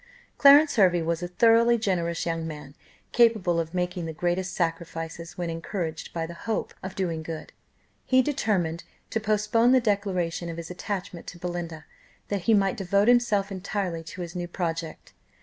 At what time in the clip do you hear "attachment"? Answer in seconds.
10.71-11.27